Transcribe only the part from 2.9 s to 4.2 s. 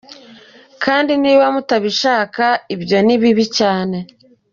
ni bibi cyane”